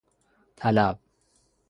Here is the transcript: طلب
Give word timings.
طلب 0.55 0.99